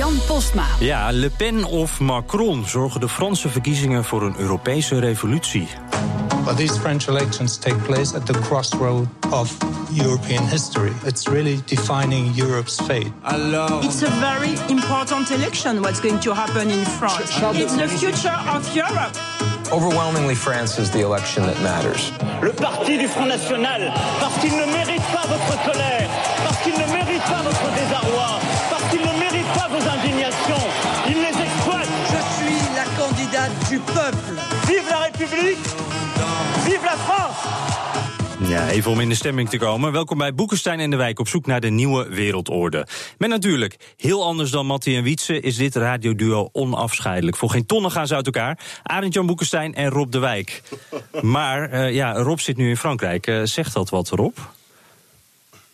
[0.00, 0.66] Jan Postma.
[0.78, 5.68] Ja, Le Pen of Macron zorgen de Franse verkiezingen voor een Europese revolutie.
[6.44, 9.56] But these French elections take place at the crossroad of
[9.92, 10.92] European history.
[11.04, 13.12] It's really defining Europe's fate.
[13.82, 17.40] It's a very important election, what's going to happen in France.
[17.52, 19.16] It's the future of Europe.
[19.72, 22.10] Overwhelmingly, France is the election that matters.
[22.42, 26.08] Le parti du Front National, parce qu'il ne mérite pas votre colère,
[26.44, 27.79] parce qu'il ne mérite pas votre
[33.70, 34.38] du peuple.
[34.66, 35.58] Vive la République
[36.64, 37.48] Vive la France
[38.48, 39.92] Ja, even om in de stemming te komen.
[39.92, 42.86] Welkom bij Boekenstein en de Wijk op zoek naar de nieuwe wereldorde.
[43.18, 45.40] Met natuurlijk, heel anders dan Mattie en Wietse...
[45.40, 47.36] is dit radioduo onafscheidelijk.
[47.36, 48.58] Voor geen tonnen gaan ze uit elkaar.
[48.82, 50.62] Arend Jan Boekenstein en Rob de Wijk.
[51.22, 53.26] Maar uh, ja, Rob zit nu in Frankrijk.
[53.26, 54.36] Uh, zegt dat wat, Rob?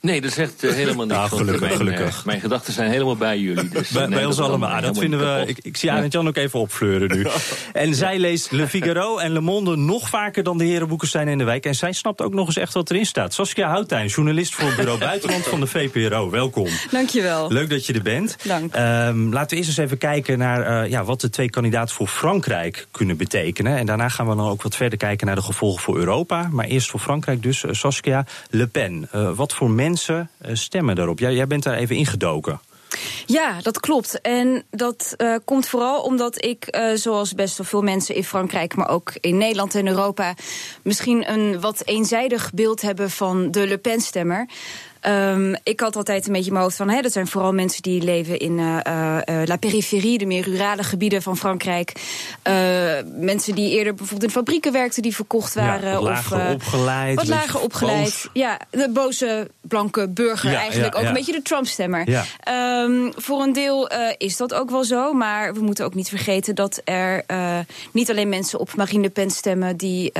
[0.00, 1.14] Nee, dat zegt uh, helemaal niks.
[1.27, 2.25] Ah, gelukkig, mijn, gelukkig.
[2.25, 3.69] mijn gedachten zijn helemaal bij jullie.
[3.69, 4.80] Dus, bij, nee, bij ons allemaal.
[4.80, 5.47] Dat vinden we.
[5.47, 7.27] Ik, ik zie Arend Jan ook even opfleuren nu.
[7.72, 11.38] En zij leest Le Figaro en Le Monde nog vaker dan de heren Boekenstein en
[11.38, 11.64] de Wijk.
[11.64, 13.34] En zij snapt ook nog eens echt wat erin staat.
[13.34, 16.31] Saskia Houtijn, journalist voor het Bureau Buitenland van de VPRO.
[16.31, 16.69] Welkom.
[16.91, 17.53] Dankjewel.
[17.53, 18.36] Leuk dat je er bent.
[18.42, 18.77] Dank.
[18.77, 22.08] Um, laten we eerst eens even kijken naar uh, ja, wat de twee kandidaten voor
[22.08, 23.77] Frankrijk kunnen betekenen.
[23.77, 26.48] En daarna gaan we dan ook wat verder kijken naar de gevolgen voor Europa.
[26.50, 27.62] Maar eerst voor Frankrijk dus.
[27.62, 29.08] Uh, Saskia Le Pen.
[29.14, 29.85] Uh, wat voor mensen
[30.52, 31.18] stemmen daarop?
[31.18, 32.60] Jij, bent daar even ingedoken.
[33.26, 34.20] Ja, dat klopt.
[34.20, 38.76] En dat uh, komt vooral omdat ik, uh, zoals best wel veel mensen in Frankrijk,
[38.76, 40.34] maar ook in Nederland en Europa,
[40.82, 44.48] misschien een wat eenzijdig beeld hebben van de Le Pen-stemmer.
[45.09, 46.89] Um, ik had altijd een beetje in mijn hoofd van...
[46.89, 50.19] Hè, dat zijn vooral mensen die leven in uh, uh, la périphérie...
[50.19, 51.93] de meer rurale gebieden van Frankrijk.
[52.49, 52.53] Uh,
[53.15, 55.03] mensen die eerder bijvoorbeeld in fabrieken werkten...
[55.03, 55.89] die verkocht waren.
[55.89, 57.17] Ja, wat lager of, opgeleid.
[57.17, 58.03] Wat lager opgeleid.
[58.03, 58.28] Boos.
[58.33, 60.94] Ja, de boze blanke burger Ja, eigenlijk.
[60.94, 62.27] ja, ook een beetje de Trump-stemmer.
[62.49, 65.12] Um, voor een deel is dat ook wel zo.
[65.12, 67.25] Maar we moeten ook niet vergeten dat er
[67.93, 69.77] niet alleen mensen op Marine Le Pen stemmen...
[69.77, 70.12] die,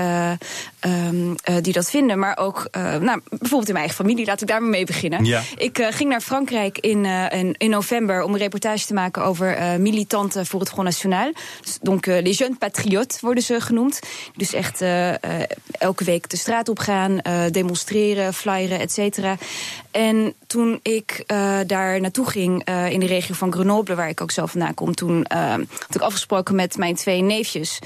[0.81, 2.69] um, die dat vinden, maar ook
[3.01, 4.27] nou, bijvoorbeeld in mijn eigen familie.
[4.27, 5.25] Laat ik daar maar mee beginnen.
[5.25, 5.42] Ja.
[5.56, 9.25] Ik uh, ging naar Frankrijk in, uh, in, in, november om een reportage te maken
[9.25, 11.32] over uh, militanten voor het Front National.
[11.60, 14.00] Dus, donc les jeunes patriotes worden ze genoemd.
[14.37, 14.81] Dus echt
[15.70, 17.20] elke week de straat op gaan,
[17.50, 19.37] demonstreren, flyeren, et cetera.
[19.91, 21.25] En toen ik
[21.66, 25.26] daar naartoe ging in de regio van Grenoble, waar ik ook zelf vandaan kom, toen
[25.28, 27.78] had ik afgesproken met mijn twee neefjes.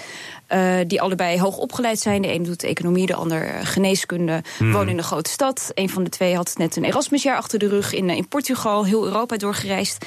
[0.52, 2.22] Uh, die allebei hoog opgeleid zijn.
[2.22, 4.42] De een doet economie, de ander geneeskunde.
[4.58, 4.72] Hmm.
[4.72, 5.70] Wonen in een grote stad.
[5.74, 8.84] Een van de twee had net een Erasmusjaar achter de rug in, in Portugal.
[8.84, 10.04] Heel Europa doorgereisd.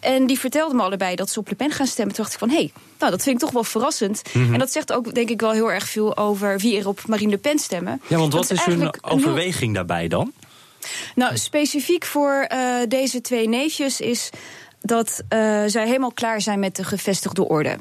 [0.00, 2.14] En die vertelden me allebei dat ze op Le Pen gaan stemmen.
[2.14, 4.22] Toen dacht ik van, hé, hey, nou, dat vind ik toch wel verrassend.
[4.24, 4.38] Mhm.
[4.38, 4.52] Mm -hmm.
[4.52, 7.30] En dat zegt ook, denk ik, wel heel erg veel over wie er op Marine
[7.30, 8.02] Le Pen stemmen.
[8.06, 10.32] Ja, want wat is hun overweging daarbij dan?
[11.14, 12.58] Nou, specifiek voor uh,
[12.88, 14.30] deze twee neefjes is
[14.86, 17.78] dat uh, zij helemaal klaar zijn met de gevestigde orde.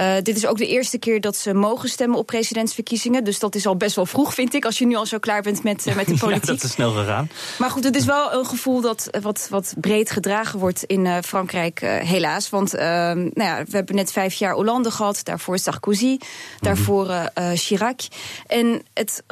[0.00, 3.24] Uh, dit is ook de eerste keer dat ze mogen stemmen op presidentsverkiezingen.
[3.24, 5.42] Dus dat is al best wel vroeg, vind ik, als je nu al zo klaar
[5.42, 6.38] bent met, uh, met de politiek.
[6.50, 7.30] Ja, dat is snel gegaan.
[7.58, 11.80] Maar goed, het is wel een gevoel dat wat, wat breed gedragen wordt in Frankrijk,
[11.80, 12.50] helaas.
[12.50, 16.18] Want nou ja, we hebben net vijf jaar Hollande gehad, daarvoor Sarkozy,
[16.60, 18.00] daarvoor uh, Chirac.
[18.46, 19.22] En het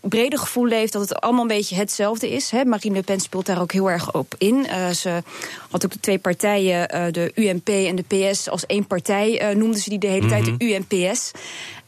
[0.00, 2.50] brede gevoel leeft dat het allemaal een beetje hetzelfde is.
[2.50, 2.64] Hè.
[2.64, 4.66] Marine Le Pen speelt daar ook heel erg op in.
[4.70, 5.22] Uh, ze
[5.70, 9.56] had ook de twee partijen, uh, de UMP en de PS, als één partij uh,
[9.56, 10.28] noemden ze die de hele Mhm.
[10.28, 11.30] tijd de UMPS.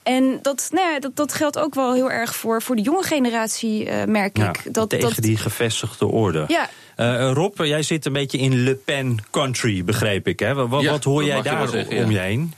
[0.02, 3.02] En dat, nou ja, dat, dat geldt ook wel heel erg voor, voor de jonge
[3.02, 4.74] generatie, uh, merk Ja, ik.
[4.74, 6.44] Dat, tegen dat, die gevestigde orde.
[6.48, 6.68] Ja.
[6.96, 10.38] Uh, Rob, jij zit een beetje in Le Pen country, begreep ik.
[10.40, 10.68] Hè?
[10.68, 12.22] Wat, Ja, wat hoor jij daar zeggen, om ja.
[12.22, 12.54] je heen?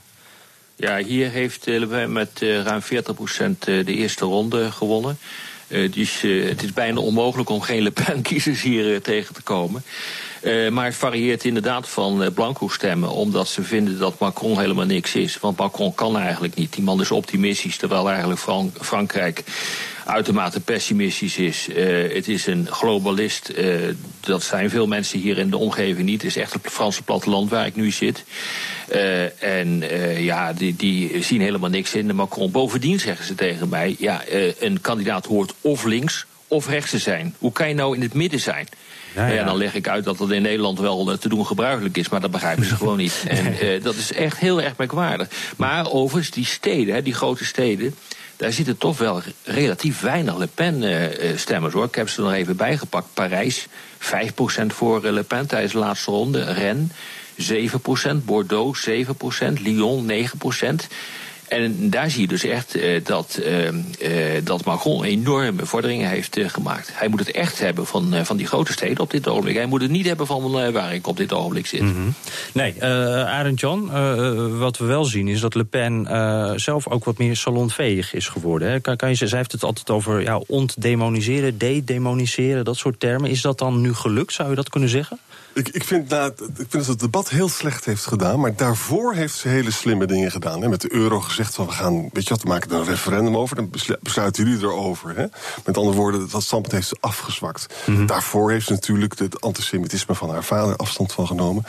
[0.77, 2.85] Ja, hier heeft eh, Le Pen met eh, ruim 40%
[3.59, 5.17] de eerste ronde gewonnen.
[5.67, 9.83] Dus het is bijna onmogelijk om geen Le Pen-kiezers hier uh, tegen te komen.
[10.71, 15.39] Maar het varieert inderdaad van blanco stemmen, omdat ze vinden dat Macron helemaal niks is.
[15.39, 16.73] Want Macron kan eigenlijk niet.
[16.73, 19.43] Die man is optimistisch, terwijl eigenlijk Frank Frankrijk
[20.05, 21.67] uitermate pessimistisch is.
[22.13, 23.53] Het is een globalist.
[24.19, 26.21] Dat zijn veel mensen hier in de omgeving niet.
[26.21, 28.23] Het is echt het Franse platteland waar ik nu zit.
[28.93, 32.51] Uh, en uh, ja, die, die zien helemaal niks in de Macron.
[32.51, 37.35] Bovendien zeggen ze tegen mij, ja, uh, een kandidaat hoort of links of rechtse zijn?
[37.37, 38.67] Hoe kan je nou in het midden zijn?
[39.15, 39.43] Ja, nou ja.
[39.43, 42.21] dan leg ik uit dat dat in Nederland wel eh, te doen gebruikelijk is, maar
[42.21, 43.23] dat begrijpen ze gewoon niet.
[43.27, 45.27] En dat is echt heel erg merkwaardig.
[45.57, 47.95] Maar overigens, die steden, die grote steden,
[48.35, 51.85] daar zitten toch wel relatief weinig Le Pen-stemmers hoor.
[51.85, 53.07] Ik heb ze er nog even bijgepakt.
[53.13, 53.67] Parijs,
[53.99, 56.43] 5% voor Le Pen tijdens de laatste ronde.
[56.43, 56.89] Rennes,
[57.37, 58.25] 7%.
[58.25, 59.61] Bordeaux, 7%.
[59.61, 60.87] Lyon, 9%.
[61.47, 63.69] En daar zie je dus echt uh, dat, uh,
[64.43, 66.89] dat Macron enorme vorderingen heeft gemaakt.
[66.93, 69.55] Hij moet het echt hebben van, van die grote steden op dit ogenblik.
[69.55, 71.79] Hij moet het niet hebben van waar ik op dit ogenblik zit.
[71.79, 72.13] -hmm.
[72.53, 73.89] Nee, Arend Jan,
[74.59, 76.07] wat we wel zien is dat Le Pen
[76.59, 78.69] zelf ook wat meer salonveeg is geworden.
[78.69, 78.79] Hè?
[78.79, 83.29] Kan, kan je, zij heeft het altijd over ja, ontdemoniseren, de-demoniseren, dat soort termen.
[83.29, 85.19] Is dat dan nu gelukt, zou je dat kunnen zeggen?
[85.55, 88.39] Ik, ik, vind, nou, ik vind dat het debat heel slecht heeft gedaan.
[88.39, 90.61] Maar daarvoor heeft ze hele slimme dingen gedaan.
[90.61, 90.69] Hè.
[90.69, 93.37] Met de euro gezegd van we gaan, weet je wat, we maken er een referendum
[93.37, 93.55] over.
[93.55, 93.69] Dan
[94.01, 95.15] besluiten jullie erover.
[95.15, 95.25] Hè.
[95.65, 97.73] Met andere woorden, dat standpunt heeft ze afgezwakt.
[97.85, 98.05] Mm -hmm.
[98.05, 101.63] Daarvoor heeft ze natuurlijk het antisemitisme van haar vader afstand van genomen.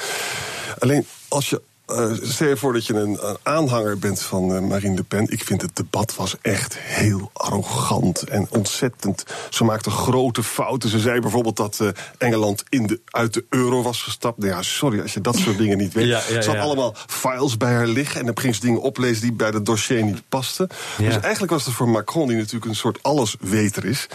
[0.78, 1.62] Alleen als je
[1.92, 5.28] uh, stel je voor dat je een, een aanhanger bent van uh, Marine Le Pen.
[5.28, 9.24] Ik vind het debat was echt heel arrogant en ontzettend.
[9.50, 10.88] Ze maakte grote fouten.
[10.90, 11.88] Ze zei bijvoorbeeld dat uh,
[12.18, 14.38] Engeland in de, uit de euro was gestapt.
[14.38, 16.06] Nou ja, sorry als je dat soort dingen niet weet.
[16.06, 19.22] Ja, ja, ze had allemaal files bij haar liggen en dan ging ze dingen oplezen
[19.22, 20.68] die bij het dossier niet pasten.
[20.98, 24.06] Dus eigenlijk was het voor Macron, die natuurlijk een soort allesweter is,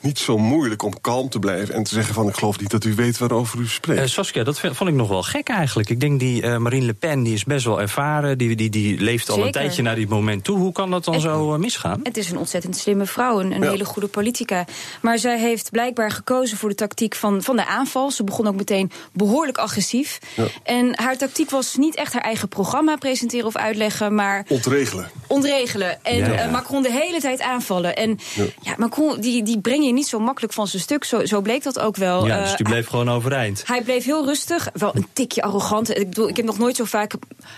[0.00, 2.84] niet zo moeilijk om kalm te blijven en te zeggen van ik geloof niet dat
[2.84, 4.10] u weet waarover u spreekt.
[4.10, 5.90] Saskia, dat vond ik nog wel gek eigenlijk.
[5.90, 8.38] Ik denk die Marine Le Pen die is best wel ervaren.
[8.38, 9.46] Die, die, die leeft al Zeker.
[9.46, 10.58] een tijdje naar dit moment toe.
[10.58, 12.00] Hoe kan dat dan Het- zo eh, misgaan?
[12.02, 13.70] Het is een ontzettend slimme vrouw, een, een Ja.
[13.70, 14.64] hele goede politica.
[15.02, 18.10] Maar zij heeft blijkbaar gekozen voor de tactiek van, van de aanval.
[18.10, 20.18] Ze begon ook meteen behoorlijk agressief.
[20.62, 25.10] En haar tactiek was niet echt haar eigen programma presenteren of uitleggen, maar Ontregelen.
[25.28, 26.04] Ontregelen.
[26.04, 26.32] En Ja.
[26.32, 27.96] eh, Macron de hele tijd aanvallen.
[27.96, 28.18] En
[28.62, 31.04] ja, Macron die, die breng je niet zo makkelijk van zijn stuk.
[31.04, 32.26] Zo, zo bleek dat ook wel.
[32.26, 33.62] ja, Eh, dus die bleef gewoon overeind.
[33.66, 35.96] hij bleef heel rustig, wel een tikje arrogant.
[35.98, 37.12] Ik bedoel, ik heb nog nooit zo vaak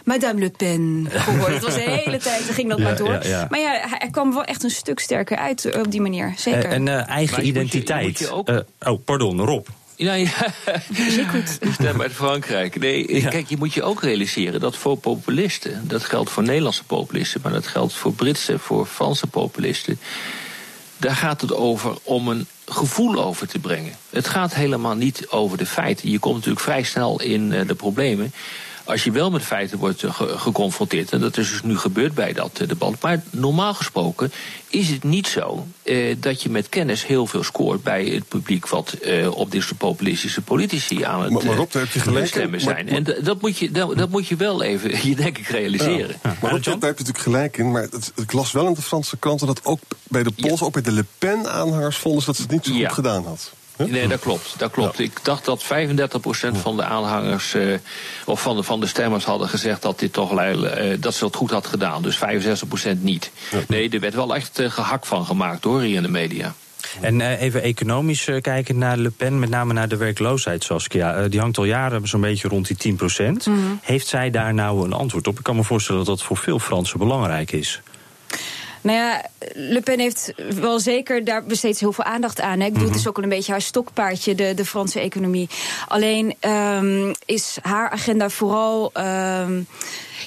[0.05, 1.53] Madame Le Pen gehoord.
[1.53, 3.09] Het was de hele tijd, ging dat Ja, maar door.
[3.13, 3.47] ja, ja.
[3.51, 6.35] Maar ja, hij, hij kwam wel echt een stuk sterker uit eh, op die manier.
[6.37, 6.65] Zeker.
[6.65, 8.07] Eh, en eh, eigen Maar je moet je- je identiteit.
[8.07, 9.67] moet je ook- Eh, oh, pardon, Rob.
[10.01, 10.53] Ja, ja.
[11.61, 12.79] Ik stem uit Frankrijk.
[12.79, 17.41] Nee, kijk, je moet je ook realiseren dat voor populisten, dat geldt voor Nederlandse populisten,
[17.43, 19.99] maar dat geldt voor Britse, voor Franse populisten.
[20.97, 23.93] Daar gaat het over om een gevoel over te brengen.
[24.11, 26.11] Het gaat helemaal niet over de feiten.
[26.11, 28.33] Je komt natuurlijk vrij snel in eh, de problemen.
[28.91, 32.15] Als je wel met feiten wordt eh, ge- geconfronteerd, en dat is dus nu gebeurd
[32.15, 32.95] bij dat eh, debat.
[33.01, 34.33] Maar normaal gesproken
[34.69, 38.69] is het niet zo eh, dat je met kennis heel veel scoort bij het publiek
[38.69, 41.93] wat eh, op dit soort populistische politici aan het Maar- maar eh, Rob, daar heb
[41.93, 42.29] je gelijk in.
[42.31, 42.89] stemmen Maar- zijn.
[42.89, 46.17] En dat moet, je, dat, dat moet je wel even, je denk ik, realiseren.
[46.23, 47.71] Maar Rob, daar heb je natuurlijk gelijk in.
[47.71, 50.73] Maar het, ik las wel in de Franse kranten dat ook bij de Pols, ook
[50.73, 52.89] bij de Le Pen-aanhangers, vonden ze dat ze het niet zo goed Ja.
[52.89, 53.53] gedaan had.
[53.89, 54.55] Nee, dat klopt.
[54.59, 54.99] Dat klopt.
[54.99, 55.67] Ik dacht dat 35%
[56.53, 57.75] van de aanhangers eh,
[58.25, 61.37] of van de, van de stemmers hadden gezegd dat dit toch eh, dat ze het
[61.37, 62.03] goed had gedaan.
[62.03, 63.31] Dus 65% niet.
[63.69, 66.55] Nee, er werd wel echt eh, gehakt van gemaakt hoor hier in de media.
[67.01, 71.29] En eh, even economisch kijken naar Le Pen, met name naar de werkloosheid, Saskia.
[71.29, 73.59] Die hangt al jaren zo'n beetje rond die 10 Mhm.
[73.81, 75.39] Heeft zij daar nou een antwoord op?
[75.39, 77.81] Ik kan me voorstellen dat dat voor veel Fransen belangrijk is.
[78.83, 79.25] Nou ja,
[79.55, 82.61] Le Pen heeft wel zeker daar besteedt heel veel aandacht aan.
[82.61, 82.67] Hè.
[82.67, 82.93] Ik bedoel, Mhm.
[82.97, 85.49] het is ook wel een beetje haar stokpaardje, de, de Franse economie.
[85.89, 88.91] Alleen ehm, is haar agenda vooral.
[88.93, 89.61] ehm,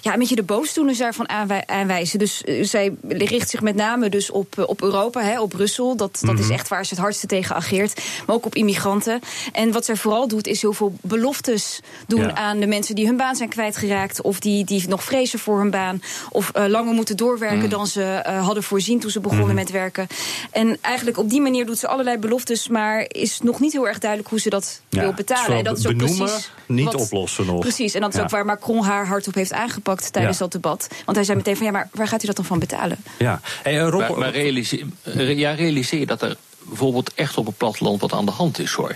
[0.02, 2.20] ja, een beetje de boosdoeners daarvan aanwij- aanwijzen.
[2.20, 5.96] Dus eh, zij richt zich met name dus op, eh, op Europa, hè, op Brussel.
[5.96, 6.54] Dat, dat is Mhm.
[6.54, 8.02] echt waar ze het hardste tegen ageert.
[8.26, 9.20] Maar ook op immigranten.
[9.52, 12.36] En wat zij vooral doet, is heel veel beloftes doen Ja.
[12.36, 14.22] aan de mensen die hun baan zijn kwijtgeraakt.
[14.22, 16.02] Of die, die nog vrezen voor hun baan.
[16.30, 17.70] Of eh, langer moeten doorwerken Mm.
[17.70, 18.02] dan ze
[18.44, 19.56] hadden voorzien toen ze begonnen Mhm.
[19.56, 20.08] met werken.
[20.52, 22.68] En eigenlijk op die manier doet ze allerlei beloftes.
[22.68, 25.58] Maar is nog niet heel erg duidelijk hoe ze dat Ja, wil betalen.
[25.58, 27.60] En dat is ook benoemen, precies niet wat- oplossen nog.
[27.60, 28.24] Precies, en dat is Ja.
[28.24, 30.44] ook waar Macron haar hard op heeft aangepakt tijdens Ja.
[30.44, 30.88] dat debat.
[31.06, 32.98] Want hij zei meteen van ja, maar waar gaat u dat dan van betalen?
[33.20, 33.40] Ja.
[33.64, 37.58] Hey, eh, Rob, maar maar realiseer, re- ja, realiseer dat er bijvoorbeeld echt op het
[37.58, 38.96] platteland wat aan de hand is hoor.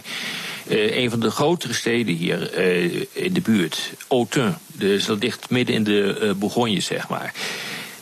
[0.68, 5.50] Eh, een van de grotere steden hier eh, in de buurt, Autun, dus dat ligt
[5.50, 7.34] midden in de eh Bourgogne zeg maar.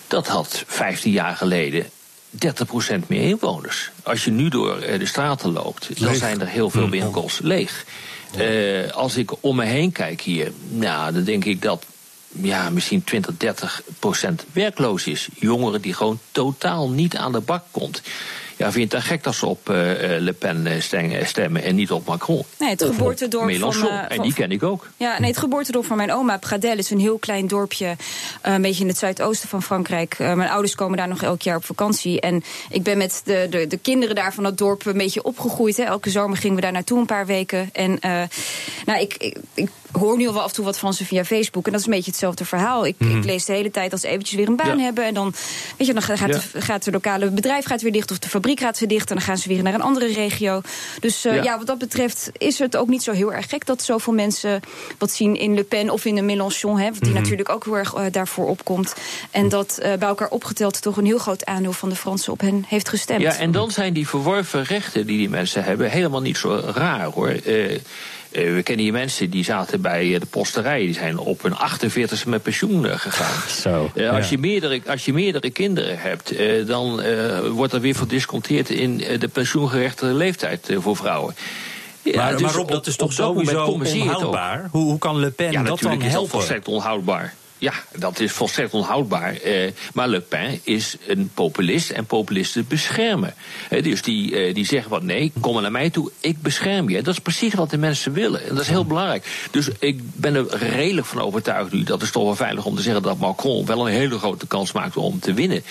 [0.08, 1.86] Dat had 15 jaar geleden
[2.30, 3.92] 30% meer inwoners.
[4.04, 7.86] Als je nu door de straten loopt, dan zijn er heel veel winkels leeg.
[8.38, 11.86] Eh, als ik om me heen kijk hier, nou, dan denk ik dat
[12.42, 15.28] ja, misschien 20, 30 procent werkloos is.
[15.34, 18.02] Jongeren die gewoon totaal niet aan de bak komt.
[18.58, 19.76] ja, vindt het gek dat ze op uh,
[20.20, 20.82] Le Pen
[21.26, 22.44] stemmen en niet op Macron.
[22.60, 24.88] Nee, het geboortedorp van, uh, En die ken ik ook.
[24.98, 27.96] Ja, nee, het geboortedorp van mijn oma, Pradel, is een heel klein dorpje.
[28.42, 30.18] een beetje in het zuidoosten van Frankrijk.
[30.18, 32.22] mijn ouders komen daar nog elk jaar op vakantie.
[32.22, 35.78] En ik ben met de, de, de kinderen daar van dat dorp een beetje opgegroeid.
[35.78, 35.84] Hè.
[35.84, 37.70] Elke zomer gingen we daar naartoe een paar weken.
[37.74, 37.98] En
[38.86, 41.26] nou, ik, ik, ik hoor nu al wel af en toe wat van ze via
[41.26, 41.66] Facebook.
[41.66, 42.86] En dat is een beetje hetzelfde verhaal.
[42.86, 43.18] Ik, Mhm.
[43.18, 45.06] ik lees de hele tijd als ze eventjes weer een baan hebben.
[45.06, 45.34] En dan,
[45.78, 48.12] weet je, dan gaat, de, gaat het lokale bedrijf gaat weer dicht.
[48.12, 49.10] Of de fabriek gaat weer dicht.
[49.10, 50.62] En dan gaan ze weer naar een andere regio.
[51.00, 51.44] Dus uh, ja.
[51.44, 51.58] ja.
[51.58, 53.66] wat dat betreft is het ook niet zo heel erg gek...
[53.66, 54.60] dat zoveel mensen
[54.98, 56.80] wat zien in Le Pen of in de Mélenchon...
[56.80, 57.14] Hè, die Mhm.
[57.22, 58.94] natuurlijk ook heel erg uh, daarvoor opkomt.
[59.32, 62.42] En dat uh, bij elkaar opgeteld toch een heel groot aandeel van de Fransen op
[62.42, 63.22] hen heeft gestemd.
[63.22, 65.90] Ja, en dan zijn die verworven rechten die die mensen hebben...
[65.92, 67.36] helemaal niet zo raar, hoor.
[68.38, 70.80] Uh, we kennen hier mensen die zaten bij de posterij.
[70.80, 73.50] Die zijn op hun 48e met pensioen gegaan.
[73.62, 77.82] Zo, uh, als, je meerdere, als je meerdere kinderen hebt, uh, dan uh, wordt er
[77.82, 81.36] weer verdisconteerd in de pensioengerechtigde leeftijd voor vrouwen.
[82.02, 84.68] Ja, maar, dus maar Rob, dat is toch sowieso onhoudbaar?
[84.72, 86.08] Hoe, hoe, kan Le Pen ja, dat dan helpen?
[86.08, 87.34] Is dat volstrekt onhoudbaar.
[87.58, 89.36] Ja, dat is volstrekt onhoudbaar.
[89.36, 93.34] Eh, maar Le Pen is een populist en populisten beschermen.
[93.70, 96.90] Eh, dus die, eh, die zeggen wat nee, kom maar naar mij toe, ik bescherm
[96.90, 97.02] je.
[97.02, 98.44] Dat is precies wat de mensen willen.
[98.44, 99.48] En dat is heel belangrijk.
[99.52, 102.82] Dus ik ben er redelijk van overtuigd nu, dat is toch wel veilig om te
[102.82, 105.64] zeggen dat Macron wel een hele grote kans maakt om te winnen.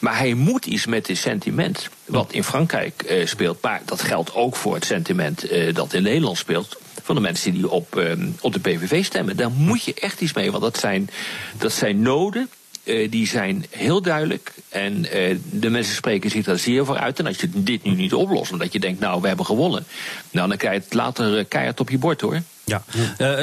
[0.00, 3.62] Maar hij moet iets met dit sentiment, wat in Frankrijk speelt.
[3.62, 7.70] Maar dat geldt ook voor het sentiment dat in Nederland speelt van de mensen die
[7.70, 9.36] op, uh, op de PVV stemmen.
[9.36, 11.10] Daar moet je echt iets mee, want dat zijn,
[11.58, 12.48] dat zijn noden.
[12.84, 14.52] Uh, die zijn heel duidelijk.
[14.68, 17.18] En uh, de mensen spreken zich daar zeer voor uit.
[17.18, 19.86] En als je dit nu niet oplost, omdat je denkt, nou, we hebben gewonnen.
[20.30, 22.42] Nou, dan krijg je het later keihard op je bord hoor.
[22.64, 22.82] Ja,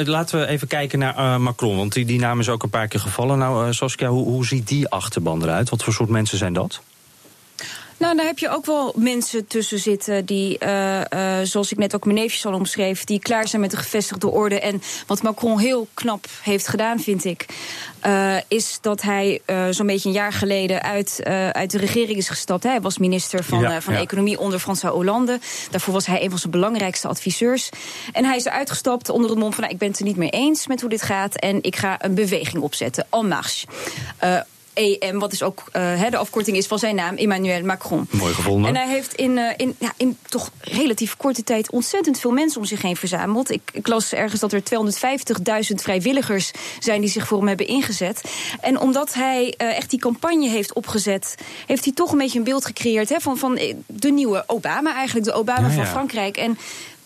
[0.04, 1.76] laten we even kijken naar Macron.
[1.76, 3.38] Want die, die naam is ook een paar keer gevallen.
[3.38, 5.68] Nou, Saskia, hoe, hoe ziet die achterban eruit?
[5.68, 6.80] Wat voor soort mensen zijn dat?
[8.02, 11.94] Nou, daar heb je ook wel mensen tussen zitten die, uh, uh, zoals ik net
[11.94, 14.60] ook mijn neefjes al omschreef, die klaar zijn met de gevestigde orde.
[14.60, 17.46] En wat Macron heel knap heeft gedaan, vind ik,
[18.06, 19.40] uh, is dat hij
[19.70, 21.20] zo'n beetje een jaar geleden uit,
[21.52, 22.62] uit de regering is gestapt.
[22.62, 24.00] Hij was minister van, ja, van ja.
[24.00, 25.38] Economie onder François Hollande.
[25.70, 27.68] Daarvoor was hij een van zijn belangrijkste adviseurs.
[28.12, 30.16] En hij is eruit gestapt onder het mom van, nou, ik ben het er niet
[30.16, 31.34] mee eens met hoe dit gaat.
[31.34, 33.66] En ik ga een beweging opzetten, En Marche.
[34.74, 38.08] EM, wat is ook uh, de afkorting is van zijn naam, Emmanuel Macron.
[38.10, 38.68] Mooi gevonden.
[38.68, 42.60] En hij heeft in, uh, in, ja, in toch relatief korte tijd ontzettend veel mensen
[42.60, 43.50] om zich heen verzameld.
[43.50, 44.62] Ik, ik las ergens dat er
[45.70, 48.22] 250.000 vrijwilligers zijn die zich voor hem hebben ingezet.
[48.60, 51.34] En omdat hij uh, echt die campagne heeft opgezet,
[51.66, 55.26] heeft hij toch een beetje een beeld gecreëerd hè, van, van de nieuwe Obama, eigenlijk
[55.26, 55.86] de Obama ja, van.
[55.86, 56.36] Frankrijk.
[56.36, 56.58] En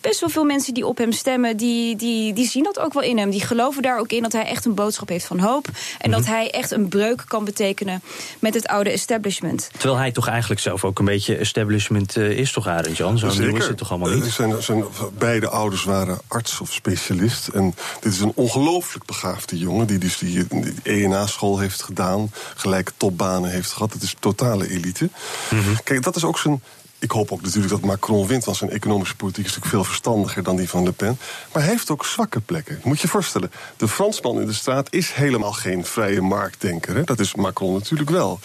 [0.07, 3.03] best wel veel mensen die op hem stemmen, die, die, die zien dat ook wel
[3.03, 3.29] in hem.
[3.29, 5.67] Die geloven daar ook in dat hij echt een boodschap heeft van hoop.
[5.67, 6.11] En mm-hmm.
[6.11, 8.01] dat hij echt een breuk kan betekenen
[8.39, 9.69] met het oude establishment.
[9.71, 13.17] Terwijl hij toch eigenlijk zelf ook een beetje establishment uh, is, toch, Arend Jan?
[13.17, 14.25] Zo nieuw is het toch allemaal niet?
[14.25, 14.83] Uh, zijn, zijn,
[15.17, 17.47] beide ouders waren arts of specialist.
[17.47, 22.91] En dit is een ongelooflijk begaafde jongen, die dus die, die ENA-school heeft gedaan, gelijke
[22.97, 23.93] topbanen heeft gehad.
[23.93, 25.09] Het is totale elite.
[25.49, 25.83] Mm-hmm.
[25.83, 26.61] Kijk, dat is ook zijn
[26.99, 30.43] ik hoop ook natuurlijk dat Macron wint, want zijn economische politiek is natuurlijk veel verstandiger
[30.43, 31.17] dan die van Le Pen.
[31.53, 32.79] Maar hij heeft ook zwakke plekken.
[32.83, 36.95] Moet je voorstellen, de Fransman in de straat is helemaal geen vrije marktdenker.
[36.95, 37.03] Hè?
[37.03, 38.39] Dat is Macron natuurlijk wel.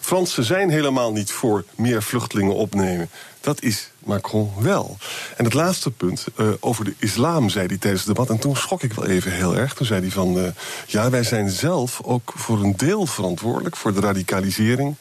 [0.00, 3.08] Fransen zijn helemaal niet voor meer vluchtelingen opnemen.
[3.40, 4.96] Dat is Macron wel.
[5.36, 8.30] En het laatste punt, uh, over de islam, zei hij tijdens het debat.
[8.30, 9.74] En toen schrok ik wel even heel erg.
[9.74, 10.48] Toen zei hij van, uh,
[10.86, 14.96] ja, wij zijn zelf ook voor een deel verantwoordelijk voor de radicalisering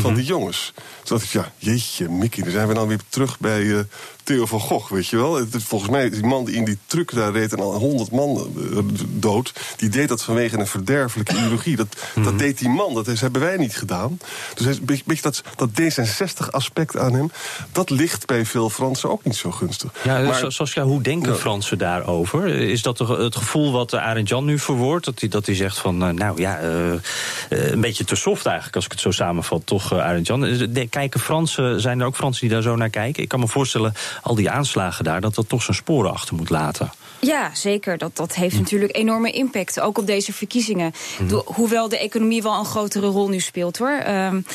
[0.00, 0.72] van die jongens.
[1.00, 3.80] Dus dacht ik, ja, jeetje, Mickey, dan zijn we dan weer terug bij uh,
[4.24, 5.46] Theo van Gogh, weet je wel.
[5.50, 8.78] Volgens mij, die man die in die truck daar reed en al honderd man uh,
[9.08, 9.52] dood...
[9.76, 11.76] die deed dat vanwege een verderfelijke ideologie.
[11.76, 12.24] Dat, mm-hmm.
[12.24, 14.18] dat deed die man, dat hebben wij niet gedaan.
[14.54, 17.30] Dus een beetje dat, dat D66-aspect aan hem...
[17.72, 19.92] dat ligt bij veel Fransen ook niet zo gunstig.
[20.04, 21.36] Ja, maar, Saskia, hoe denken.
[21.36, 22.46] Fransen daarover?
[22.48, 25.04] Is dat het gevoel wat Arend Jan nu verwoordt?
[25.04, 26.60] Dat hij, dat hij zegt van, uh, nou ja,
[27.48, 28.76] een beetje te soft eigenlijk...
[28.76, 30.72] als ik het zo samenvat, toch, Arend Jan?
[30.90, 33.22] kijken Fransen, zijn er ook Fransen die daar zo naar kijken?
[33.22, 36.50] Ik kan me voorstellen, al die aanslagen daar, dat dat toch zijn sporen achter moet
[36.50, 36.90] laten.
[37.26, 37.98] Ja, zeker.
[37.98, 40.92] Dat, dat heeft natuurlijk enorme impact, ook op deze verkiezingen.
[41.18, 41.42] Mm-hmm.
[41.44, 44.02] Hoewel de economie wel een grotere rol nu speelt, hoor.
[44.08, 44.46] Um,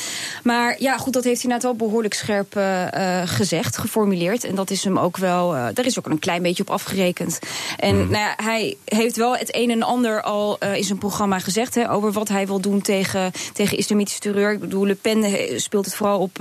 [0.42, 4.44] maar ja, goed, dat heeft hij net wel behoorlijk scherp uh, uh, gezegd, geformuleerd.
[4.44, 7.38] En dat is hem ook wel, uh, daar is ook een klein beetje op afgerekend.
[7.76, 8.10] En mm-hmm.
[8.10, 11.74] nou ja, hij heeft wel het een en ander al in zijn programma gezegd...
[11.74, 14.52] Hè, over wat hij wil doen tegen, tegen islamitische terreur.
[14.52, 15.24] Ik bedoel, Le Pen
[15.60, 16.34] speelt het vooral op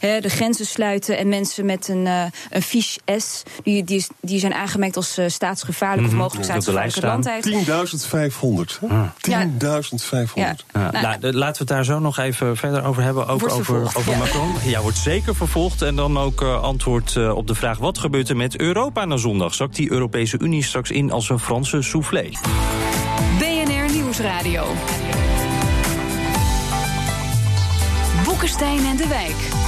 [0.00, 1.18] de grenzen sluiten...
[1.18, 2.06] en mensen met een,
[2.50, 7.46] een fiche S, die, die, die zijn aangemerkt als staats staatsgevaarlijk of mogelijk land heeft.
[7.46, 8.78] 10.500.
[9.22, 9.48] Ja.
[9.48, 10.32] 10.500.
[10.34, 13.26] Ja, nou, de- laten we het daar zo nog even verder over hebben.
[13.26, 14.18] Ook Wordt over, vervolgd, over ja.
[14.18, 14.52] Macron.
[14.64, 15.82] Ja, wordt zeker vervolgd.
[15.82, 19.16] En dan ook eh, antwoord eh, op de vraag: wat gebeurt er met Europa na
[19.16, 19.54] zondag?
[19.54, 22.28] Zakt die Europese Unie straks in als een Franse soufflé?
[23.38, 24.64] BNR Nieuwsradio.
[28.24, 29.61] Boekenstein en de Wijk.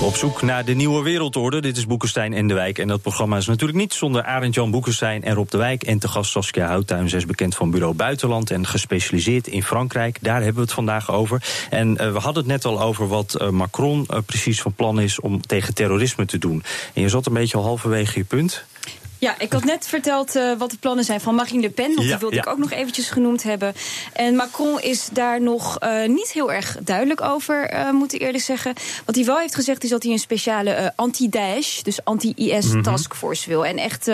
[0.00, 1.60] Op zoek naar de nieuwe wereldorde.
[1.60, 2.78] Dit is Boekenstein en de Wijk.
[2.78, 5.82] En dat programma is natuurlijk niet zonder Arend-Jan Boekenstein en Rob de Wijk.
[5.82, 7.08] En te gast Saskia Houttuin.
[7.08, 10.18] Zij is bekend van Bureau Buitenland en gespecialiseerd in Frankrijk.
[10.20, 11.42] Daar hebben we het vandaag over.
[11.70, 15.00] En eh, we hadden het net al over wat eh, Macron eh, precies van plan
[15.00, 16.62] is om tegen terrorisme te doen.
[16.94, 18.64] En je zat een beetje al halverwege je punt.
[19.18, 21.86] Ja, ik had net verteld eh, wat de plannen zijn van Marine Le Pen.
[21.86, 22.42] Want Ja, die wilde ja.
[22.42, 23.74] ik ook nog eventjes genoemd hebben.
[24.12, 28.44] En Macron is daar nog eh, niet heel erg duidelijk over, eh, moet ik eerlijk
[28.44, 28.72] zeggen.
[29.04, 32.82] Wat hij wel heeft gezegd is dat hij een speciale anti-Daesh, dus anti-IS Mhm.
[32.82, 33.66] taskforce wil.
[33.66, 34.04] En echt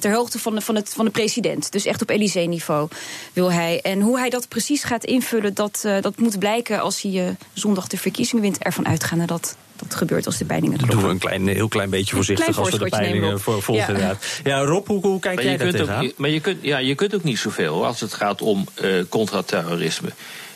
[0.00, 1.72] ter hoogte van de, van, het, van de president.
[1.72, 2.88] Dus echt op Elysée-niveau
[3.32, 3.80] wil hij.
[3.80, 7.96] En hoe hij dat precies gaat invullen, dat, dat moet blijken als hij zondag de
[7.98, 8.58] verkiezingen wint.
[8.58, 9.56] Ervan uitgaande dat
[9.88, 11.08] dat gebeurt als de peilingen Dat kloppen.
[11.08, 13.74] doen we een klein, heel klein beetje voorzichtig klein als we de peilingen volgen.
[13.74, 13.86] Ja.
[13.86, 14.24] inderdaad.
[14.44, 16.04] Ja, Rob, hoe, hoe kijk Maar jij je, daar kunt tegenaan?
[16.04, 18.88] ook, maar je kunt, ja, je kunt ook niet zoveel als het gaat om eh
[19.08, 20.08] contraterrorisme.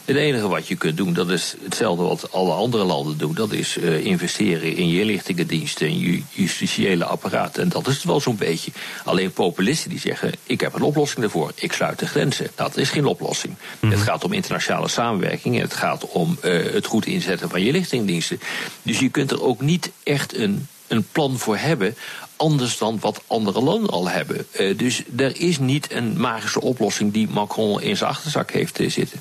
[0.04, 3.34] Het enige wat je kunt doen, dat is hetzelfde wat alle andere landen doen.
[3.34, 7.58] Dat is eh, investeren in je inlichtingendiensten en je justitiële apparaat.
[7.58, 8.70] En dat is het wel zo'n beetje.
[9.04, 11.52] Alleen populisten die zeggen, ik heb een oplossing daarvoor.
[11.54, 12.50] Ik sluit de grenzen.
[12.56, 13.54] Nou, dat is geen oplossing.
[13.80, 15.56] Het gaat om internationale samenwerking.
[15.56, 18.40] En het gaat om eh, het goed inzetten van je inlichtingendiensten.
[18.82, 21.96] Dus je kunt er ook niet echt een, een plan voor hebben
[22.36, 24.46] anders dan wat andere landen al hebben.
[24.50, 28.90] Eh, dus er is niet een magische oplossing die Macron in zijn achterzak heeft eh,
[28.90, 29.20] zitten.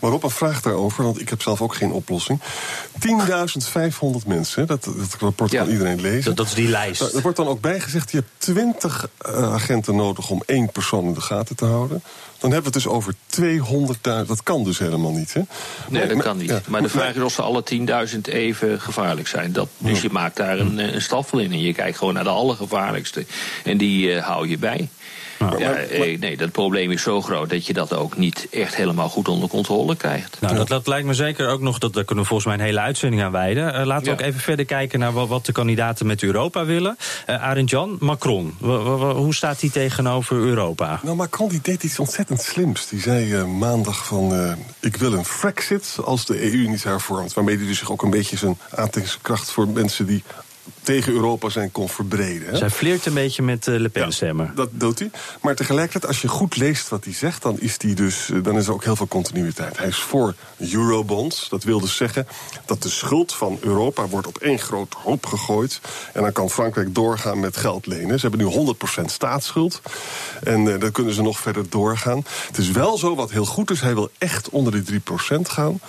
[0.00, 2.40] Maar Rob, een vraag daarover, want ik heb zelf ook geen oplossing.
[3.06, 6.24] 10.500 mensen, dat, dat rapport kan iedereen lezen.
[6.24, 7.00] Dat, dat is die lijst.
[7.00, 11.04] Nou, Er wordt dan ook bijgezegd, je hebt 20 eh, agenten nodig om één persoon
[11.04, 12.02] in de gaten te houden.
[12.38, 13.14] Dan hebben we het dus over
[14.22, 14.26] 200.000.
[14.26, 15.40] Dat kan dus helemaal niet, hè?
[15.88, 16.48] Nee, dat kan niet.
[16.48, 17.64] ja, maar de vraag is of ze alle
[18.14, 19.52] 10.000 even gevaarlijk zijn.
[19.52, 21.52] Dat, dus je maakt daar een, eh, een stafel in.
[21.52, 23.26] En je kijkt gewoon naar de allergevaarlijkste.
[23.64, 24.88] En die eh, hou je bij.
[25.58, 29.08] Ja, eh, nee, dat probleem is zo groot dat je dat ook niet echt helemaal
[29.08, 30.36] goed onder controle krijgt.
[30.40, 32.64] Nou, dat, dat lijkt me zeker ook nog, dat, daar kunnen we volgens mij een
[32.66, 33.74] hele uitzending aan wijden.
[33.74, 34.16] Eh, laten we Ja.
[34.16, 36.96] ook even verder kijken naar wat, wat de kandidaten met Europa willen.
[37.26, 38.54] Uh, Arend Jan, Macron,
[39.14, 41.00] hoe staat hij tegenover Europa?
[41.02, 42.88] Nou, Macron die deed iets ontzettend slims.
[42.88, 47.32] Die zei eh, maandag van, eh, ik wil een Frexit als de EU niet hervormt.
[47.34, 50.22] Waarmee hij dus zich ook een beetje zijn aantrekkingskracht voor mensen die
[50.82, 52.48] tegen Europa zijn kon verbreden.
[52.48, 52.56] Hè?
[52.56, 54.52] Zij flirt een beetje met uh, Le Pen stemmen.
[54.54, 55.10] Dat doet hij.
[55.40, 58.56] Maar tegelijkertijd, als je goed leest wat hij zegt, dan is, die dus, eh, dan
[58.56, 59.78] is er ook heel veel continuïteit.
[59.78, 61.48] Hij is voor eurobonds.
[61.48, 62.26] Dat wil dus zeggen
[62.64, 65.80] dat de schuld van Europa wordt op één grote hoop gegooid.
[66.12, 68.20] En dan kan Frankrijk doorgaan met geld lenen.
[68.20, 69.80] Ze hebben nu 100% staatsschuld.
[70.42, 72.24] En uh, dan kunnen ze nog verder doorgaan.
[72.46, 75.04] Het is wel zo, wat heel goed is, hij wil echt onder die 3%
[75.42, 75.80] gaan.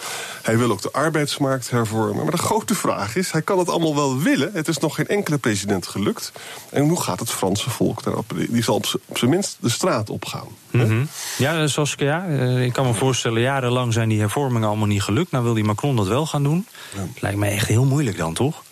[0.41, 2.23] Hij wil ook de arbeidsmarkt hervormen.
[2.23, 4.49] Maar de grote vraag is, hij kan het allemaal wel willen.
[4.53, 6.31] Het is nog geen enkele president gelukt.
[6.69, 8.33] En hoe gaat het Franse volk daarop?
[8.49, 10.47] Die zal op zijn minst de straat opgaan.
[10.71, 11.07] Mm -hmm.
[11.37, 15.31] Ja, Saskia, uh, ik kan me voorstellen, jarenlang zijn die hervormingen allemaal niet gelukt.
[15.31, 16.67] Nou wil die Macron dat wel gaan doen.
[16.95, 17.07] Ja.
[17.19, 18.63] Lijkt mij echt heel moeilijk dan, toch?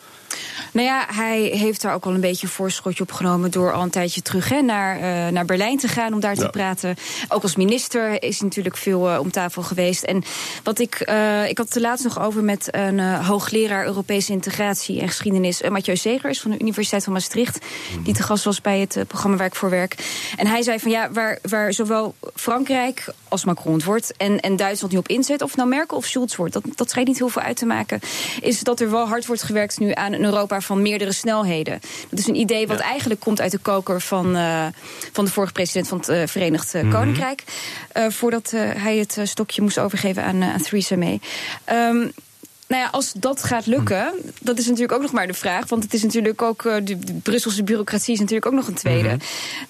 [0.71, 3.81] Nou ja, hij heeft daar ook al een beetje een voorschotje op genomen door al
[3.81, 6.41] een tijdje terug hè, naar, uh, naar Berlijn te gaan om daar ja.
[6.41, 6.95] te praten.
[7.27, 10.03] Ook als minister is natuurlijk veel uh, om tafel geweest.
[10.03, 10.23] En
[10.63, 15.01] wat ik, uh, ik had het er laatst nog over met een hoogleraar Europese integratie
[15.01, 17.59] en geschiedenis, Mathieu Segers van de Universiteit van Maastricht,
[17.97, 18.03] mm.
[18.03, 19.95] die te gast was bij het programma waar ik voor werk.
[20.37, 24.55] En hij zei van ja, waar, waar zowel Frankrijk als Macron het wordt en, en
[24.55, 27.29] Duitsland nu op inzet, of nou Merkel of Schulz wordt, dat, dat schijnt niet heel
[27.29, 27.99] veel uit te maken,
[28.41, 31.79] is dat er wel hard wordt gewerkt nu aan een Europa van meerdere snelheden.
[32.09, 32.83] Dat is een idee wat ja.
[32.83, 34.65] eigenlijk komt uit de koker van, uh,
[35.11, 36.91] van de vorige president van het uh, Verenigd mm -hmm.
[36.91, 37.43] Koninkrijk.
[37.93, 41.19] Voordat hij het stokje moest overgeven aan, aan Theresa May.
[41.71, 42.11] Um,
[42.71, 45.69] nou ja, als dat gaat lukken, dat is natuurlijk ook nog maar de vraag.
[45.69, 49.09] Want het is natuurlijk ook, de, de Brusselse bureaucratie is natuurlijk ook nog een tweede.
[49.09, 49.19] Mm -hmm.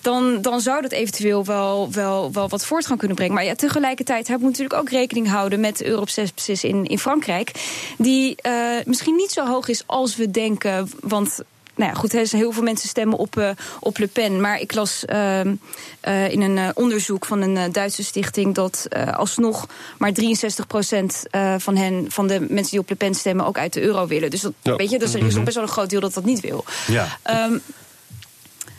[0.01, 3.35] dan, dan zou dat eventueel wel, wel, wel wat voortgang kunnen brengen.
[3.35, 7.51] Maar ja, tegelijkertijd hij moet natuurlijk ook rekening houden met de Euroscepsis in, in Frankrijk.
[7.97, 8.53] Die uh,
[8.85, 10.91] misschien niet zo hoog is als we denken.
[10.99, 11.39] Want
[11.81, 14.41] nou ja, goed, heel veel mensen stemmen op, uh, op Le Pen.
[14.41, 19.67] Maar ik las uh, uh, in een uh, onderzoek van een Duitse stichting dat alsnog
[19.97, 21.23] maar 63 procent
[21.57, 24.29] van hen, van de mensen die op Le Pen stemmen, ook uit de euro willen.
[24.29, 26.25] Dus dat, weet je, dus er is nog best wel een groot deel dat dat
[26.25, 26.65] niet wil.
[26.87, 27.19] Ja.
[27.45, 27.61] Um,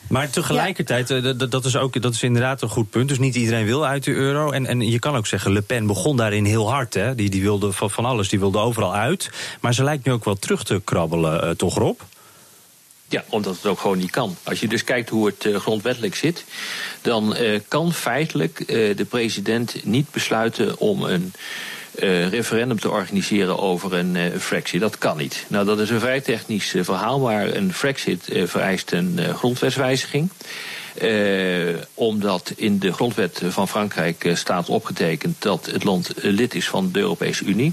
[0.09, 1.33] maar tegelijkertijd, ja.
[1.33, 3.09] dat, is ook, dat is inderdaad een goed punt.
[3.09, 4.51] Dus niet iedereen wil uit de euro.
[4.51, 6.95] En, en je kan ook zeggen, Le Pen begon daarin heel hard.
[6.95, 7.15] Hè?
[7.15, 9.31] Die, die wilde van alles, die wilde overal uit.
[9.61, 12.01] Maar ze lijkt nu ook wel terug te krabbelen, toch Rob?
[13.13, 14.37] Ja, omdat het ook gewoon niet kan.
[14.43, 16.45] Als je dus kijkt hoe het grondwettelijk zit,
[17.01, 17.37] dan
[17.69, 21.33] kan feitelijk de president niet besluiten om een
[22.31, 24.81] referendum te organiseren over een fractie.
[24.81, 25.45] Dat kan niet.
[25.49, 30.31] Nou, dat is een vrij technisch verhaal, maar een fractie vereist een grondwetswijziging.
[31.95, 36.99] omdat in de grondwet van Frankrijk staat opgetekend dat het land lid is van de
[36.99, 37.73] Europese Unie.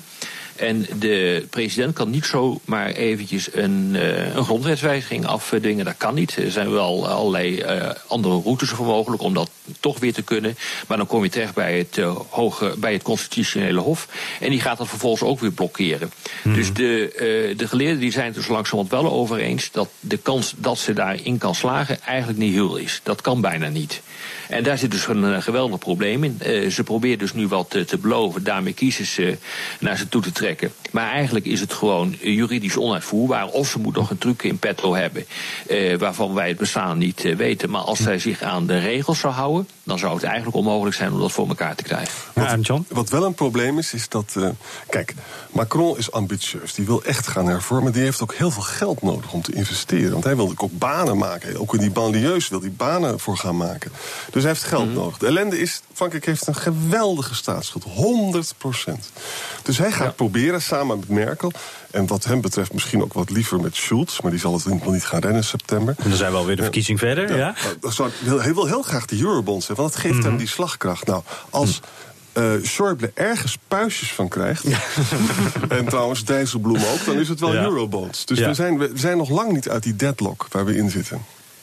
[0.60, 5.86] En de president kan niet zomaar eventjes een, uh, een grondwetswijziging afdwingen.
[5.86, 6.36] Dat kan niet.
[6.36, 10.58] Er zijn wel allerlei uh, andere routes voor mogelijk om dat toch weer te kunnen.
[10.88, 14.08] Maar dan kom je terecht bij het, uh, hoge, bij het constitutionele hof.
[14.40, 16.12] En die gaat dat vervolgens ook weer blokkeren.
[16.42, 16.54] Hmm.
[16.54, 20.54] Dus de, de geleerden die zijn het dus langzamerhand wel over eens dat de kans
[20.58, 23.00] dat ze daarin kan slagen eigenlijk niet heel is.
[23.04, 24.02] Dat kan bijna niet.
[24.50, 26.40] En daar zit dus een geweldig probleem in.
[26.72, 28.44] ze proberen dus nu wat te beloven.
[28.44, 29.38] Daarmee kiezen ze
[29.80, 33.48] naar ze toe te trekken maar eigenlijk is het gewoon juridisch onuitvoerbaar.
[33.48, 35.26] Of ze moet nog een truc in petro hebben
[35.68, 37.70] eh, waarvan wij het bestaan niet eh, weten.
[37.70, 41.14] Maar als zij zich aan de regels zou houden, dan zou het eigenlijk onmogelijk zijn
[41.14, 42.14] om dat voor elkaar te krijgen.
[42.34, 44.34] Wat, wat wel een probleem is, is dat.
[44.38, 44.50] Uh,
[44.90, 45.14] kijk,
[45.52, 46.74] Macron is ambitieus.
[46.74, 47.92] Die wil echt gaan hervormen.
[47.92, 50.12] Die heeft ook heel veel geld nodig om te investeren.
[50.12, 51.60] Want hij wil ook banen maken.
[51.60, 53.92] Ook in die banlieues wil hij banen voor gaan maken.
[54.32, 54.94] Dus hij heeft geld mhm.
[54.94, 55.18] nodig.
[55.18, 57.84] De ellende is, Frankrijk heeft een geweldige staatsschuld.
[57.84, 59.12] 100 procent.
[59.64, 61.52] Dus hij gaat proberen samen met Merkel.
[61.92, 64.20] En wat hem betreft misschien ook wat liever met Schulz.
[64.20, 65.96] Maar die zal het wel niet gaan rennen in september.
[65.98, 67.56] En dan zijn we alweer de verkiezing verder, ja?
[67.82, 68.38] ja?
[68.38, 69.86] hij wil heel graag de eurobonds hebben.
[69.86, 70.38] Want dat geeft hem mhm.
[70.38, 71.06] die slagkracht.
[71.06, 71.80] Nou, als...
[72.34, 74.66] Uh, Schäuble ergens puistjes van krijgt.
[75.70, 78.26] en trouwens Dijsselbloem ook, dan is het wel eurobonds.
[78.26, 81.22] Dus we, zijn, we zijn nog lang niet uit die deadlock waar we in zitten.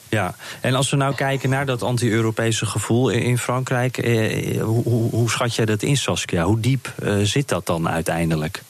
[0.09, 5.09] Ja, en als we nou kijken naar dat anti-Europese gevoel in Frankrijk, eh, hoe, hoe,
[5.09, 6.43] hoe, schat jij dat in, Saskia?
[6.43, 8.63] Hoe diep eh, zit dat dan uiteindelijk?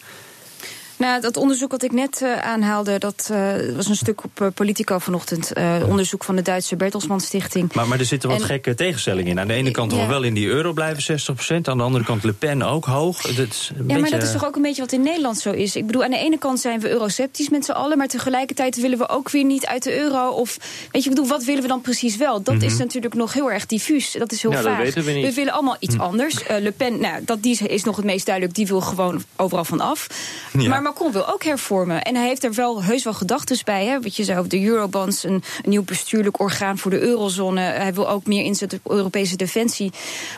[0.98, 4.48] Nou, dat onderzoek wat ik net uh, aanhaalde, dat uh, was een stuk op uh,
[4.54, 5.54] Politico vanochtend.
[5.88, 7.74] onderzoek van de Duitse Bertelsmann Stichting.
[7.74, 9.40] Maar, maar er zitten wat gekke tegenstellingen in.
[9.40, 10.08] Aan de ene kant ja.
[10.08, 11.36] wel in die euro blijven 60%.
[11.48, 13.22] Aan de andere kant Le Pen ook hoog.
[13.22, 14.02] Dat is ja, beetje...
[14.02, 15.76] maar dat is toch ook een beetje wat in Nederland zo is.
[15.76, 17.98] Ik bedoel, aan de ene kant zijn we euroceptisch met z'n allen.
[17.98, 20.30] Maar tegelijkertijd willen we ook weer niet uit de euro.
[20.30, 20.58] Of
[20.92, 22.42] weet je, ik bedoel, wat willen we dan precies wel?
[22.42, 22.70] Dat mm -hmm.
[22.70, 24.12] is natuurlijk nog heel erg diffuus.
[24.12, 24.94] Dat is heel ja, vaag.
[24.94, 26.02] We, we, willen allemaal iets mm.
[26.02, 26.44] anders.
[26.48, 28.56] Le Pen, nou, dat, die is nog het meest duidelijk.
[28.56, 30.08] Die wil gewoon overal van af.
[30.58, 30.70] Ja.
[30.70, 32.02] Maar Macron wil ook hervormen.
[32.02, 33.86] En hij heeft er wel heus wel gedachten bij.
[33.86, 34.02] Hè?
[34.02, 37.62] Wat je zei over de Eurobonds, een, een, nieuw bestuurlijk orgaan voor de eurozone.
[37.62, 39.92] Hij wil ook meer inzetten op Europese defensie.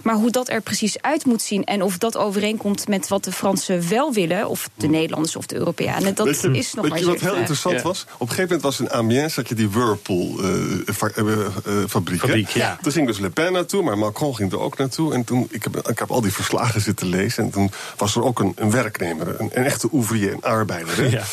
[0.04, 3.32] Maar hoe dat er precies uit moet zien en of dat overeenkomt met wat de
[3.32, 7.00] Fransen wel willen, of de Nederlanders of de Europeanen, dat je, is nog weet maar
[7.00, 8.02] je wat heel interessant was?
[8.02, 12.24] Op een gegeven moment was in Amiens dat je die Whirlpool-fabriek.
[12.24, 12.78] Uh, uh, ja.
[12.82, 15.14] Toen ging dus Le Pen naartoe, maar Macron ging er ook naartoe.
[15.14, 17.44] En toen, ik heb, ik heb al die verslagen zitten lezen.
[17.44, 21.10] En toen was er ook een, een werknemer, een, een echte ouvrier, een arbeider.
[21.10, 21.24] Ja.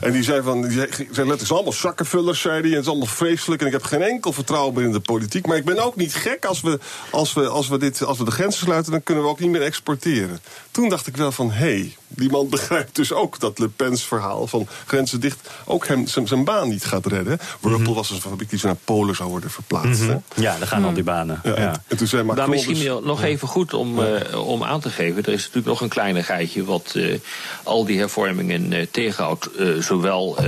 [0.00, 2.70] En die zei van, die zei, zei let eens allemaal zakkenvullers, zei hij.
[2.70, 3.60] En het is allemaal vreselijk.
[3.60, 5.46] En ik heb geen enkel vertrouwen meer in de politiek.
[5.46, 6.78] Maar ik ben ook niet gek als we,
[7.10, 9.50] als we, als we, dit, als we de grenzen sluiten, dan kunnen we ook niet
[9.50, 10.40] meer exporteren.
[10.70, 14.02] Toen dacht ik wel van, hé, hey, die man begrijpt dus ook dat Le Pen's
[14.02, 17.38] verhaal van grenzen dicht ook hem zijn baan niet gaat redden.
[17.60, 20.02] Whirlpool mm was een fabriek die zo naar Polen zou worden verplaatst.
[20.02, 20.18] Mhm.
[20.34, 21.40] Ja, daar gaan al die banen.
[21.42, 24.64] Ja, En, en, toen zei Macron nou, misschien dus, nog even goed om, uh, om
[24.64, 25.24] aan te geven.
[25.24, 27.18] Er is natuurlijk nog een kleinigheidje wat uh,
[27.62, 29.50] al die hervormingen uh, tegenhoudt.
[29.78, 30.38] zowel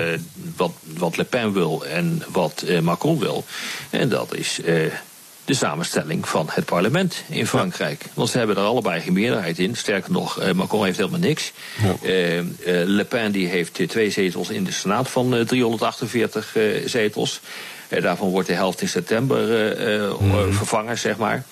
[0.57, 3.45] wat, wat Le Pen wil en wat Macron wil.
[3.91, 4.61] En dat is
[5.45, 8.05] de samenstelling van het parlement in Frankrijk.
[8.15, 9.77] Want ze hebben er allebei geen meerderheid in.
[9.77, 11.53] Sterker nog, eh, Macron heeft helemaal niks.
[11.83, 11.95] Ja.
[12.03, 12.43] Uh,
[12.85, 17.41] Le Pen die heeft twee zetels in de Senaat van 348 zetels.
[17.89, 19.39] Daarvan wordt de helft in september
[20.21, 20.53] mm.
[20.53, 21.45] vervangen, zeg maar.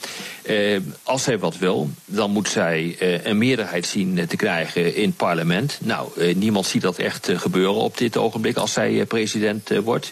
[0.42, 5.06] Uh, als zij wat wil, dan moet zij uh, een meerderheid zien te krijgen in
[5.06, 5.78] het parlement.
[5.80, 10.10] Nou, uh, niemand ziet dat echt gebeuren op dit ogenblik als zij president wordt.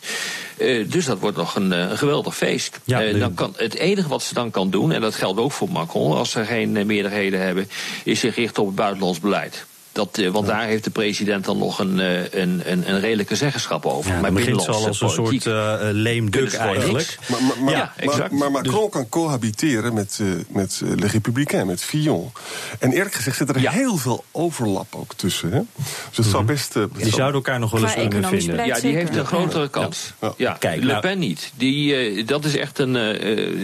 [0.87, 2.81] dus dat wordt nog een, een geweldig feest.
[2.85, 5.71] Ja, dan kan, het enige wat ze dan kan doen, en dat geldt ook voor
[5.71, 7.69] Macron als ze geen meerderheden hebben,
[8.05, 9.67] is zich richten op het buitenlands beleid.
[10.01, 13.37] Dat, eh, want daar heeft de president dan nog een, eh, een, een, een redelijke
[13.37, 14.13] zeggenschap over.
[14.13, 17.19] Ja, maar begint al als een soort uh, leemduk eigenlijk.
[17.29, 18.33] Maar, maar, maar, ja, exact.
[18.33, 22.33] maar, Macron dus- kan cohabiteren met, uh, met Le Républicain, met Fillon.
[22.79, 25.53] En eerlijk gezegd zit er heel veel overlap ook tussen.
[25.53, 25.61] Hè?
[26.09, 26.53] Dus het zou mhm.
[26.53, 26.77] best...
[26.77, 28.67] Uh, die zouden elkaar nog wel eens kunnen vinden.
[28.67, 30.13] Ja, die heeft een grotere kans.
[30.37, 30.57] Ja.
[30.59, 31.53] Kijk, Le nou- Pen niet.
[31.57, 32.93] Die, dat is echt een...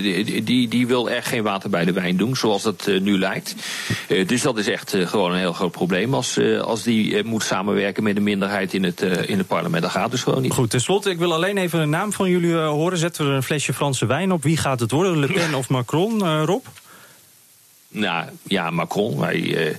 [0.02, 3.54] die, die, die wil echt geen water bij de wijn doen, zoals dat nu lijkt.
[4.26, 7.42] dus dat is echt gewoon een heel groot probleem als, uh, als die uh, moet
[7.42, 9.82] samenwerken met een minderheid in het, uh, in het parlement.
[9.82, 10.52] Dat gaat dus gewoon niet.
[10.52, 12.98] Goed, tenslotte, ik wil alleen even een naam van jullie horen.
[12.98, 14.42] Zetten we er een flesje Franse wijn op.
[14.42, 16.64] Wie gaat het worden, Le Pen of Macron, Rob?
[17.88, 19.22] Nou, ja, Macron.
[19.22, 19.78] Hij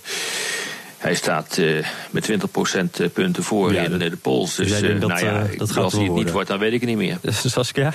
[0.98, 4.56] Hij staat uh, met 20% punten voor Ja, in de polls.
[4.56, 6.60] dus Dus uh, dat, nou ja, eh, dat gaat als hij het niet wordt, dan
[6.60, 7.20] weet ik het niet meer.
[7.46, 7.94] Saskia?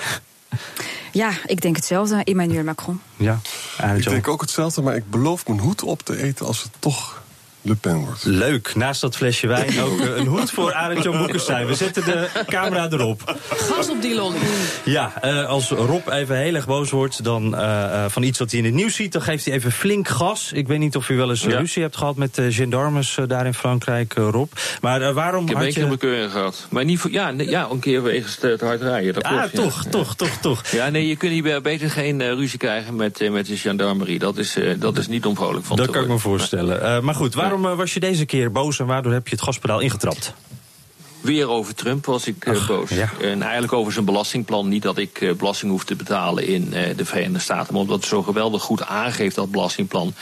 [1.11, 2.23] Ja, ik denk hetzelfde.
[2.23, 3.01] Emmanuel Macron.
[3.17, 3.39] Ja,
[3.95, 7.22] Ik denk ook hetzelfde, maar ik beloof mijn hoed op te eten als het toch
[7.65, 8.23] Le Pen wordt.
[8.23, 11.67] Leuk, naast dat flesje wijn ook eh, een hoed voor Arend Jan Boekenstein.
[11.67, 13.37] We zetten de camera erop.
[13.49, 14.37] Gas op die lolly.
[14.85, 18.49] Ja, eh, als Rob even heel erg boos wordt dan, eh, eh, van iets wat
[18.51, 19.11] hij in het nieuws ziet...
[19.11, 20.51] dan geeft hij even flink gas.
[20.53, 21.57] Ik weet niet of u wel eens Ja.
[21.57, 24.51] ruzie hebt gehad met de gendarmes daar in Frankrijk, Rob.
[24.81, 25.83] Maar waarom Ik heb had keer je...
[25.83, 26.67] een bekeuring gehad.
[26.69, 29.13] Maar niet voor, ja, nee, ja, een keer wegens te, te hard rijden.
[29.13, 29.61] Dat Ah, klopt, ja.
[29.61, 29.89] toch, Ja.
[29.89, 30.61] toch, toch, toch.
[30.67, 34.19] Ja, nee, je kunt hier beter geen ruzie krijgen met, met de gendarmerie.
[34.19, 36.81] Dat is, eh, dat is niet onvrolijk van Dat te kan ik me voorstellen.
[36.83, 39.43] Eh, maar goed, waarom eh, was je deze keer boos en waardoor heb je het
[39.43, 40.33] gaspedaal ingetrapt?
[41.21, 42.89] Weer over Trump was ik eh, Ach, boos.
[42.89, 43.11] ja.
[43.21, 44.67] En eigenlijk over zijn belastingplan.
[44.67, 47.73] Niet dat ik eh, belasting hoef te betalen in de Verenigde Staten.
[47.73, 50.13] Maar omdat het zo geweldig goed aangeeft, dat belastingplan.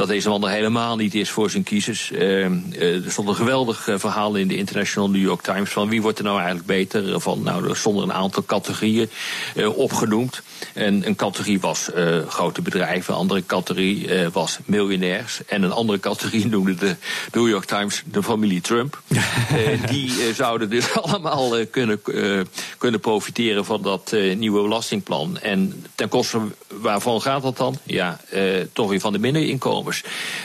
[0.00, 2.12] Dat deze man er helemaal niet is voor zijn kiezers.
[2.12, 5.70] Eh, eh, er stond een geweldig eh, verhaal in de International New York Times.
[5.70, 7.20] Van wie wordt er nou eigenlijk beter?
[7.20, 9.10] Van, nou, er stonden een aantal categorieën
[9.54, 10.42] eh, opgenoemd.
[10.74, 13.14] En een categorie was eh, grote bedrijven.
[13.14, 15.40] Een andere categorie eh, was miljonairs.
[15.46, 16.96] En een andere categorie noemde de
[17.32, 19.00] New York Times de familie Trump.
[19.50, 22.40] Eh, die eh, zouden dus allemaal eh, kunnen, eh,
[22.78, 25.38] kunnen profiteren van dat eh, nieuwe belastingplan.
[25.38, 27.78] En ten koste waarvan gaat dat dan?
[27.84, 29.18] Ja, eh, toch weer van de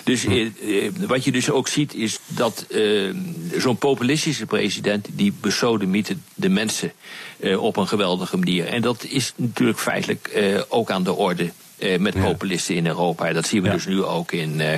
[0.04, 3.10] Dus eh, eh, wat je dus ook ziet is dat eh,
[3.58, 5.08] zo'n populistische president...
[5.12, 6.92] die besodemiet de mensen
[7.40, 8.66] eh, op een geweldige manier.
[8.68, 11.52] En dat is natuurlijk feitelijk eh, ook aan de orde...
[11.78, 13.34] eh, met populisten in Europa.
[13.34, 13.74] Dat zien we Ja.
[13.74, 14.78] dus nu ook in, eh,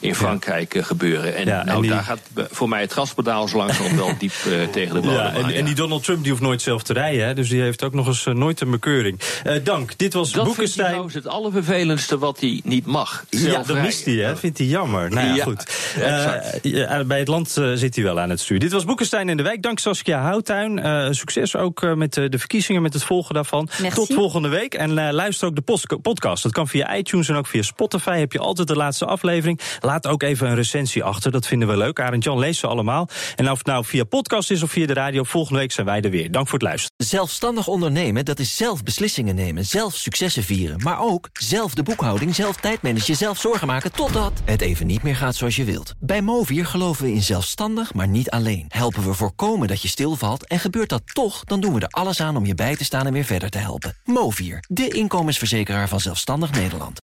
[0.00, 1.36] in Frankrijk eh, gebeuren.
[1.36, 4.32] En Ja, en nou, die- daar gaat voor mij het gaspedaal zo langzaam wel diep
[4.46, 5.14] eh, tegen de bodem.
[5.16, 7.60] Ja, en, en die Donald Trump die hoeft nooit zelf te rijden, hè, dus die
[7.62, 9.20] heeft ook nog eens nooit een bekeuring.
[9.44, 10.86] Eh, dank, dit was Dat vindt hij Boekenstein.
[10.86, 13.24] trouwens het allervervelendste wat hij niet mag.
[13.30, 14.36] Ja, Zelf dat mist hij, hè?
[14.36, 15.10] Vindt hij jammer.
[15.10, 15.66] Nou ja, Ja, goed.
[16.00, 18.58] Eh, ja, bij het land zit hij wel aan het stuur.
[18.58, 19.62] Dit was Boekenstein in de Wijk.
[19.62, 20.78] Dank Saskia Houttuin.
[20.78, 23.68] Eh, succes ook eh, met eh, de verkiezingen, met het volgen daarvan.
[23.80, 23.96] Merci.
[23.96, 24.74] Tot volgende week.
[24.74, 25.96] En eh, luister ook de post-
[26.42, 28.18] Dat kan via iTunes en ook via Spotify.
[28.18, 29.60] Heb je altijd de laatste aflevering.
[29.80, 31.30] Laat ook even een recensie achter.
[31.30, 32.00] Dat vinden we leuk.
[32.00, 33.08] Arend Jan leest ze allemaal.
[33.36, 36.00] En of het nou via podcast is of via de radio, volgende week zijn wij
[36.00, 36.30] er weer.
[36.30, 36.92] Dank voor het luisteren.
[36.96, 40.80] Zelfstandig ondernemen, dat is zelf beslissingen nemen, zelf successen vieren.
[40.82, 43.92] Maar ook zelf de boekhouding, zelf tijdmanagen, zelf zorgen maken...
[43.92, 45.94] totdat het even niet meer gaat zoals je wilt.
[46.00, 48.64] Bij Movier geloven we in zelfstandig, maar niet alleen.
[48.68, 51.44] Helpen we voorkomen dat je stilvalt en gebeurt dat toch...
[51.44, 53.58] dan doen we er alles aan om je bij te staan en weer verder te
[53.58, 53.96] helpen.
[54.04, 57.02] Movier, de inkomensverzekeraar van Zelfstandig Nederland.